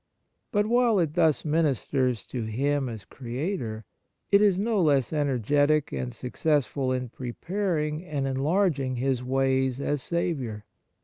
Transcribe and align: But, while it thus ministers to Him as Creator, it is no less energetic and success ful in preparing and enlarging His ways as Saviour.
But, 0.51 0.65
while 0.65 0.97
it 0.97 1.13
thus 1.13 1.45
ministers 1.45 2.25
to 2.25 2.41
Him 2.41 2.89
as 2.89 3.05
Creator, 3.05 3.85
it 4.31 4.41
is 4.41 4.59
no 4.59 4.81
less 4.81 5.13
energetic 5.13 5.91
and 5.91 6.11
success 6.11 6.65
ful 6.65 6.91
in 6.91 7.09
preparing 7.09 8.03
and 8.03 8.25
enlarging 8.25 8.95
His 8.95 9.23
ways 9.23 9.79
as 9.79 10.01
Saviour. 10.01 10.65